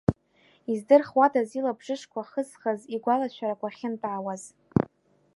[0.71, 4.43] Издырхуадаз илабжышқәа хызхыз игәалашәарақәа ахьынтәаауаз.